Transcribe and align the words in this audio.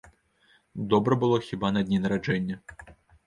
Добра 0.93 1.17
было 1.25 1.37
хіба 1.49 1.71
на 1.75 1.83
дні 1.89 2.01
нараджэння. 2.05 2.55